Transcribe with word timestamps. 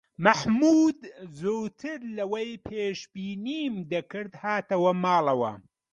مەحموود 0.25 0.99
زووتر 1.39 1.99
لە 2.15 2.23
ئەوی 2.31 2.51
پێشبینیم 2.67 3.73
دەکرد 3.93 4.33
هاتەوە 4.43 4.91
ماڵەوە. 5.03 5.53